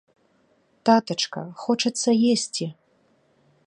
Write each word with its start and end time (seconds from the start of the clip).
Татачка, 0.89 1.43
хочацца 1.67 2.09
есцi... 2.33 2.65